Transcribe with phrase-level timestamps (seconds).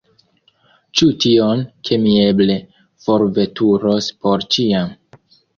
[1.01, 2.57] Ĉu tion, ke mi eble
[3.09, 4.93] forveturos por ĉiam?